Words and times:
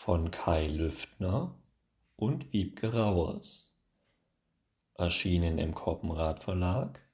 von 0.00 0.30
Kai 0.30 0.66
Lüftner 0.66 1.54
und 2.16 2.54
Wiebke 2.54 2.94
Rauers. 2.94 3.70
Erschienen 4.94 5.58
im 5.58 5.74
Koppenrad 5.74 6.42
Verlag. 6.42 7.06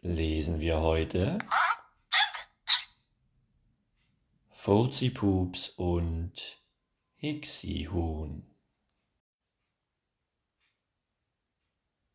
Lesen 0.00 0.58
wir 0.58 0.80
heute 0.80 1.36
Furzipups 4.48 5.68
und 5.68 6.62
Hixihuhn. 7.16 8.50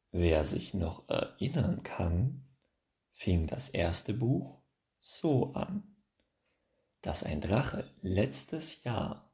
Wer 0.10 0.44
sich 0.44 0.74
noch 0.74 1.08
erinnern 1.08 1.84
kann, 1.84 2.48
fing 3.12 3.46
das 3.46 3.70
erste 3.70 4.16
Buch 4.16 4.60
so 5.00 5.54
an, 5.54 5.98
dass 7.02 7.22
ein 7.22 7.42
Drache 7.42 7.94
letztes 8.02 8.84
Jahr 8.84 9.27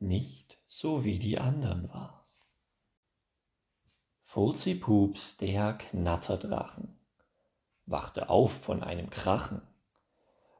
nicht 0.00 0.58
so 0.66 1.04
wie 1.04 1.18
die 1.18 1.38
anderen 1.38 1.88
war. 1.88 2.26
Furzipups, 4.24 5.38
der 5.38 5.74
Knatterdrachen, 5.74 6.98
wachte 7.86 8.28
auf 8.28 8.52
von 8.52 8.82
einem 8.82 9.10
Krachen, 9.10 9.62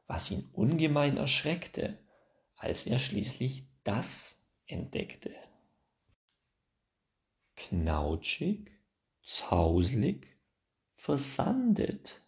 was 0.07 0.31
ihn 0.31 0.49
ungemein 0.53 1.17
erschreckte, 1.17 1.99
als 2.55 2.87
er 2.87 2.97
schließlich 2.97 3.67
das 3.83 4.43
entdeckte. 4.65 5.35
Knautschig, 7.55 8.71
zauslig, 9.23 10.27
versandet 10.95 12.21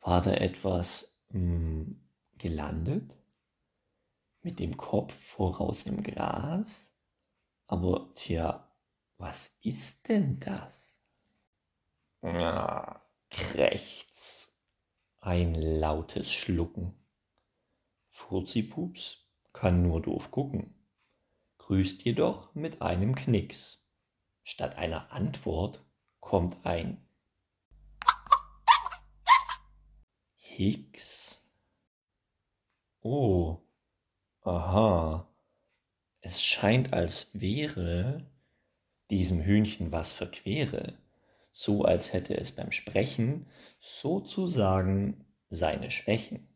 war 0.00 0.22
da 0.22 0.32
etwas 0.32 1.12
mh, 1.28 1.40
hm, 1.40 2.08
gelandet? 2.38 3.21
Mit 4.42 4.58
dem 4.58 4.76
Kopf 4.76 5.14
voraus 5.14 5.84
im 5.86 6.02
Gras? 6.02 6.92
Aber 7.68 8.12
tja, 8.16 8.68
was 9.16 9.56
ist 9.62 10.08
denn 10.08 10.40
das? 10.40 11.00
Ja, 12.22 13.00
krächz. 13.30 14.52
Ein 15.20 15.54
lautes 15.54 16.32
Schlucken. 16.32 16.92
Furzipups 18.08 19.28
kann 19.52 19.82
nur 19.82 20.02
doof 20.02 20.32
gucken, 20.32 20.74
grüßt 21.58 22.02
jedoch 22.04 22.52
mit 22.54 22.82
einem 22.82 23.14
Knicks. 23.14 23.80
Statt 24.42 24.74
einer 24.74 25.12
Antwort 25.12 25.84
kommt 26.18 26.66
ein 26.66 27.06
Hicks. 30.34 31.40
Oh, 33.00 33.62
aha. 34.42 35.26
Es 36.20 36.42
scheint, 36.42 36.92
als 36.92 37.28
wäre 37.32 38.26
diesem 39.10 39.42
Hühnchen 39.42 39.92
was 39.92 40.12
verquere, 40.12 40.94
so 41.52 41.84
als 41.84 42.12
hätte 42.12 42.36
es 42.36 42.52
beim 42.52 42.72
Sprechen 42.72 43.46
sozusagen 43.80 45.24
seine 45.50 45.90
Schwächen. 45.90 46.48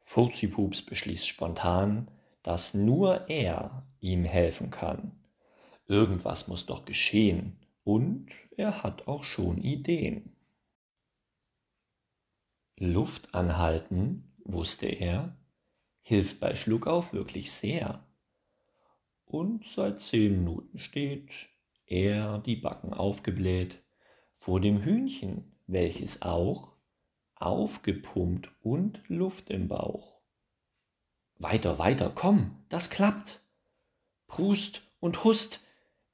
Furzipups 0.00 0.82
beschließt 0.82 1.26
spontan, 1.26 2.10
dass 2.42 2.74
nur 2.74 3.28
er 3.28 3.86
ihm 4.00 4.24
helfen 4.24 4.70
kann. 4.70 5.12
Irgendwas 5.86 6.48
muss 6.48 6.66
doch 6.66 6.84
geschehen, 6.84 7.58
und 7.84 8.30
er 8.56 8.82
hat 8.82 9.06
auch 9.06 9.22
schon 9.22 9.58
Ideen. 9.58 10.36
Luft 12.76 13.34
anhalten, 13.34 14.34
wusste 14.44 14.86
er, 14.86 15.36
hilft 16.06 16.38
bei 16.38 16.54
Schluckauf 16.54 17.12
wirklich 17.12 17.50
sehr. 17.50 18.06
Und 19.24 19.66
seit 19.66 19.98
zehn 19.98 20.36
Minuten 20.36 20.78
steht 20.78 21.48
er, 21.84 22.38
die 22.38 22.54
Backen 22.54 22.94
aufgebläht, 22.94 23.82
vor 24.38 24.60
dem 24.60 24.82
Hühnchen, 24.82 25.58
welches 25.66 26.22
auch 26.22 26.70
aufgepumpt 27.34 28.48
und 28.62 29.02
Luft 29.08 29.50
im 29.50 29.66
Bauch. 29.66 30.20
Weiter, 31.38 31.80
weiter, 31.80 32.12
komm, 32.14 32.64
das 32.68 32.88
klappt. 32.88 33.40
Prust 34.28 34.82
und 35.00 35.24
Hust, 35.24 35.58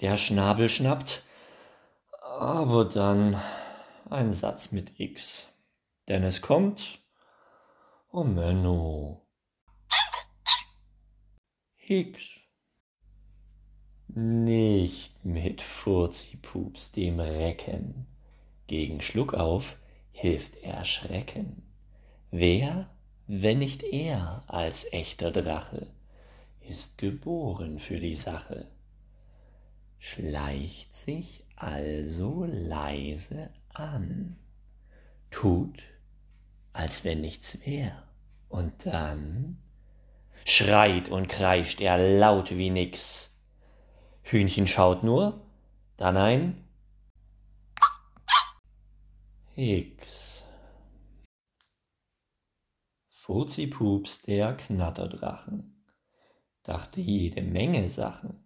der 0.00 0.16
Schnabel 0.16 0.70
schnappt, 0.70 1.22
aber 2.22 2.86
dann 2.86 3.38
ein 4.08 4.32
Satz 4.32 4.72
mit 4.72 4.98
X, 4.98 5.48
denn 6.08 6.24
es 6.24 6.40
kommt, 6.40 6.98
oh 8.10 8.24
Menno, 8.24 9.21
Hicks. 11.84 12.38
Nicht 14.06 15.24
mit 15.24 15.60
Furzipups 15.60 16.92
dem 16.92 17.18
Recken. 17.18 18.06
Gegen 18.68 19.00
Schluckauf 19.00 19.76
hilft 20.12 20.54
Erschrecken. 20.62 21.64
Wer, 22.30 22.88
wenn 23.26 23.58
nicht 23.58 23.82
er 23.82 24.44
als 24.46 24.92
echter 24.92 25.32
Drache, 25.32 25.88
ist 26.60 26.98
geboren 26.98 27.80
für 27.80 27.98
die 27.98 28.14
Sache. 28.14 28.68
Schleicht 29.98 30.94
sich 30.94 31.44
also 31.56 32.44
leise 32.44 33.50
an, 33.70 34.36
tut, 35.32 35.82
als 36.72 37.02
wenn 37.02 37.22
nichts 37.22 37.58
wär, 37.66 38.04
und 38.48 38.86
dann 38.86 39.58
schreit 40.44 41.08
und 41.08 41.28
kreischt 41.28 41.80
er 41.80 42.18
laut 42.18 42.50
wie 42.56 42.70
nix. 42.70 43.36
Hühnchen 44.22 44.66
schaut 44.66 45.02
nur, 45.02 45.46
dann 45.96 46.16
ein 46.16 46.64
Hix. 49.54 50.44
Furzipups, 53.10 54.22
der 54.22 54.56
Knatterdrachen, 54.56 55.84
dachte 56.62 57.00
jede 57.00 57.42
Menge 57.42 57.88
Sachen, 57.88 58.42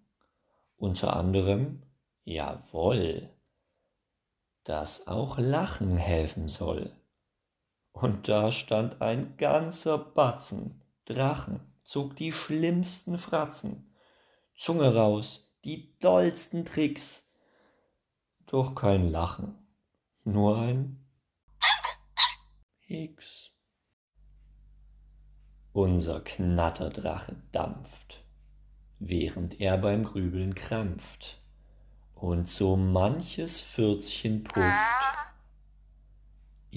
unter 0.77 1.17
anderem, 1.17 1.83
jawoll, 2.25 3.31
dass 4.65 5.07
auch 5.07 5.39
Lachen 5.39 5.97
helfen 5.97 6.49
soll. 6.49 6.93
Und 7.93 8.29
da 8.29 8.51
stand 8.51 9.01
ein 9.01 9.37
ganzer 9.37 9.97
Batzen 9.97 10.83
Drachen 11.07 11.76
zog 11.87 12.17
die 12.17 12.33
schlimmsten 12.33 13.17
Fratzen, 13.17 13.91
Zunge 14.55 14.95
raus, 14.95 15.51
die 15.65 15.97
dollsten 16.01 16.67
Tricks. 16.67 17.27
Doch 18.45 18.75
kein 18.75 19.09
Lachen, 19.09 19.55
nur 20.25 20.59
ein 20.59 21.03
Hicks. 22.81 23.51
Unser 25.73 26.21
Knatterdrache 26.21 27.43
dampft, 27.53 28.23
während 28.99 29.61
er 29.61 29.79
beim 29.79 30.05
Grübeln 30.05 30.55
krampft 30.55 31.41
und 32.15 32.49
so 32.49 32.77
manches 32.77 33.61
Pfürzchen 33.61 34.45
pufft 34.45 34.97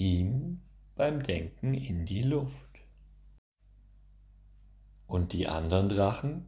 ihm 0.00 0.62
beim 0.96 1.22
Denken 1.22 1.74
in 1.74 2.06
die 2.06 2.22
Luft. 2.22 2.69
Und 5.10 5.32
die 5.32 5.48
anderen 5.48 5.88
Drachen 5.88 6.46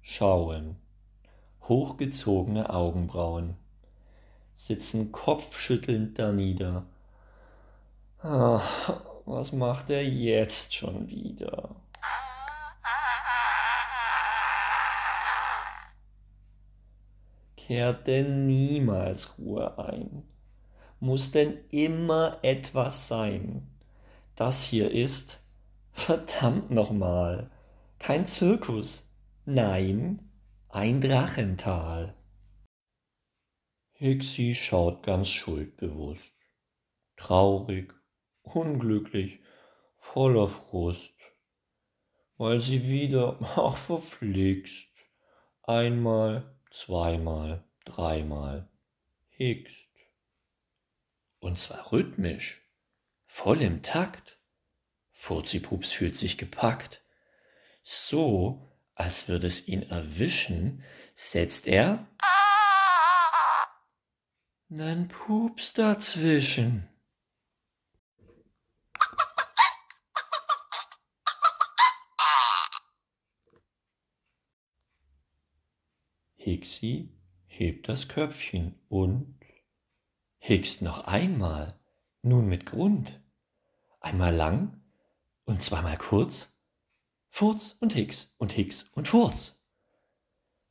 schauen, 0.00 0.76
hochgezogene 1.64 2.70
Augenbrauen, 2.70 3.58
sitzen 4.54 5.12
kopfschüttelnd 5.12 6.18
danieder. 6.18 6.86
Ah, 8.22 8.62
was 9.26 9.52
macht 9.52 9.90
er 9.90 10.02
jetzt 10.02 10.74
schon 10.74 11.08
wieder? 11.08 11.76
Kehrt 17.58 18.06
denn 18.06 18.46
niemals 18.46 19.36
Ruhe 19.36 19.78
ein? 19.78 20.22
Muss 21.00 21.32
denn 21.32 21.58
immer 21.68 22.38
etwas 22.40 23.08
sein? 23.08 23.68
Das 24.36 24.62
hier 24.62 24.90
ist, 24.90 25.38
verdammt 25.92 26.70
nochmal, 26.70 27.50
kein 28.00 28.26
Zirkus, 28.26 29.06
nein, 29.44 30.32
ein 30.70 31.02
Drachental. 31.02 32.16
Hixi 33.92 34.54
schaut 34.54 35.02
ganz 35.02 35.28
schuldbewusst, 35.28 36.34
traurig, 37.16 37.92
unglücklich, 38.42 39.40
voller 39.94 40.48
Frust, 40.48 41.14
weil 42.38 42.60
sie 42.62 42.88
wieder, 42.88 43.38
ach 43.56 43.76
verflixt, 43.76 44.88
einmal, 45.62 46.58
zweimal, 46.70 47.68
dreimal. 47.84 48.66
Hickst. 49.28 49.88
Und 51.38 51.58
zwar 51.58 51.92
rhythmisch, 51.92 52.62
voll 53.26 53.60
im 53.60 53.82
Takt. 53.82 54.38
Furzipups 55.12 55.92
fühlt 55.92 56.16
sich 56.16 56.38
gepackt 56.38 57.02
so, 57.82 58.70
als 58.94 59.28
würde 59.28 59.46
es 59.46 59.66
ihn 59.66 59.82
erwischen, 59.82 60.82
setzt 61.14 61.66
er 61.66 62.06
nen 64.68 65.08
Pups 65.08 65.72
dazwischen. 65.72 66.88
Hixi 76.36 77.12
hebt 77.46 77.88
das 77.88 78.08
Köpfchen 78.08 78.80
und 78.88 79.38
hickst 80.38 80.82
noch 80.82 81.06
einmal, 81.06 81.78
nun 82.22 82.46
mit 82.46 82.64
Grund. 82.64 83.20
Einmal 84.00 84.34
lang 84.34 84.80
und 85.44 85.62
zweimal 85.62 85.98
kurz, 85.98 86.49
Furz 87.30 87.76
und 87.80 87.94
Hicks 87.94 88.34
und 88.36 88.52
Hicks 88.52 88.90
und 88.92 89.08
Furz. 89.08 89.58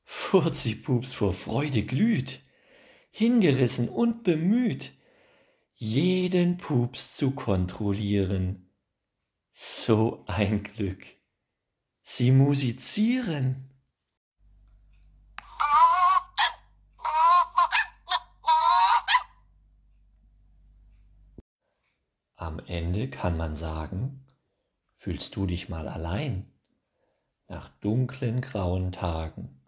Furzi-Pups 0.03 1.13
vor 1.13 1.33
Freude 1.33 1.83
glüht, 1.83 2.41
hingerissen 3.09 3.89
und 3.89 4.23
bemüht, 4.23 4.93
jeden 5.75 6.57
Pups 6.57 7.15
zu 7.15 7.31
kontrollieren. 7.31 8.69
So 9.49 10.23
ein 10.27 10.63
Glück. 10.63 11.05
Sie 12.01 12.31
musizieren. 12.31 13.69
Am 22.35 22.59
Ende 22.59 23.09
kann 23.09 23.37
man 23.37 23.55
sagen, 23.55 24.25
fühlst 24.99 25.37
du 25.37 25.45
dich 25.45 25.69
mal 25.69 25.87
allein. 25.87 26.51
Nach 27.47 27.69
dunklen 27.79 28.41
grauen 28.41 28.91
Tagen 28.91 29.61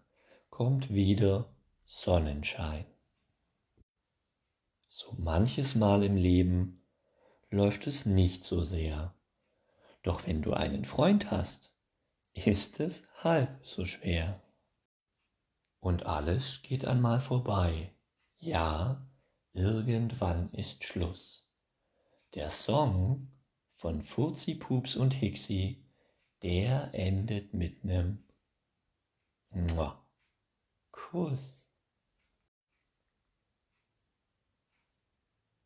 kommt 0.50 0.92
wieder 0.92 1.50
Sonnenschein. 1.86 2.84
So 4.90 5.14
manches 5.16 5.74
Mal 5.74 6.04
im 6.04 6.16
Leben 6.16 6.84
läuft 7.48 7.86
es 7.86 8.04
nicht 8.04 8.44
so 8.44 8.60
sehr, 8.60 9.14
doch 10.02 10.26
wenn 10.26 10.42
du 10.42 10.52
einen 10.52 10.84
Freund 10.84 11.30
hast, 11.30 11.72
ist 12.34 12.78
es 12.78 13.06
halb 13.16 13.66
so 13.66 13.86
schwer. 13.86 14.42
Und 15.80 16.04
alles 16.04 16.60
geht 16.62 16.84
einmal 16.84 17.20
vorbei, 17.20 17.94
ja, 18.36 19.08
irgendwann 19.54 20.52
ist 20.52 20.84
Schluss. 20.84 21.48
Der 22.34 22.50
Song 22.50 23.31
von 23.82 24.00
Furzi, 24.00 24.54
Pups 24.54 24.94
und 24.94 25.10
Hixi, 25.10 25.84
der 26.44 26.94
endet 26.94 27.52
mit 27.52 27.84
nem 27.84 28.22
Kuss. 30.92 31.68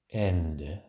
Ende. 0.09 0.83